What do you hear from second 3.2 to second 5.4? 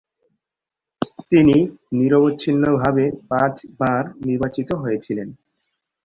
পাঁচবার নির্বাচিত হয়েছিলেন।